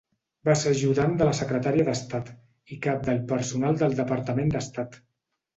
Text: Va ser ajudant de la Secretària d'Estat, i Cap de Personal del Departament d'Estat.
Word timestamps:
Va 0.47 0.53
ser 0.61 0.71
ajudant 0.75 1.11
de 1.19 1.27
la 1.27 1.35
Secretària 1.41 1.85
d'Estat, 1.89 2.31
i 2.77 2.79
Cap 2.87 3.05
de 3.11 3.15
Personal 3.33 3.81
del 3.83 3.97
Departament 4.03 4.55
d'Estat. 4.57 4.99